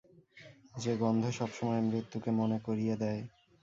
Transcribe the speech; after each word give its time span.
যে-গন্ধ 0.75 1.23
সবসময় 1.31 1.81
মৃত্যুকে 1.81 2.29
মনে 2.31 2.57
করিয়ে 2.59 2.95
দেয়। 2.95 3.21